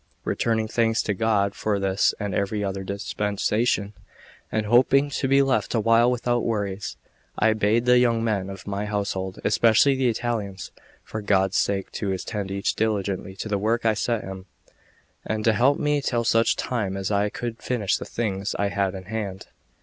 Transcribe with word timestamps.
Returning 0.23 0.67
thanks 0.67 1.03
to 1.03 1.13
God 1.13 1.53
for 1.53 1.79
this 1.79 2.15
and 2.19 2.33
every 2.33 2.63
other 2.63 2.83
dispensation, 2.83 3.93
and 4.51 4.65
hoping 4.65 5.11
to 5.11 5.27
be 5.27 5.43
left 5.43 5.75
awhile 5.75 6.09
without 6.09 6.43
worries, 6.43 6.97
I 7.37 7.53
bade 7.53 7.85
the 7.85 7.99
young 7.99 8.23
men 8.23 8.49
of 8.49 8.65
my 8.65 8.85
household, 8.85 9.37
especially 9.43 9.95
the 9.95 10.07
Italians, 10.09 10.71
for 11.03 11.21
God's 11.21 11.57
sake 11.57 11.91
to 11.91 12.11
attend 12.13 12.49
each 12.49 12.73
diligently 12.73 13.35
to 13.35 13.47
the 13.47 13.59
work 13.59 13.85
I 13.85 13.93
set 13.93 14.23
him, 14.23 14.47
and 15.23 15.45
to 15.45 15.53
help 15.53 15.77
me 15.77 16.01
till 16.01 16.23
such 16.23 16.55
time 16.55 16.97
as 16.97 17.11
I 17.11 17.29
could 17.29 17.61
finish 17.61 17.97
the 17.99 18.05
things 18.05 18.55
I 18.57 18.69
had 18.69 18.95
in 18.95 19.03
hand. 19.03 19.49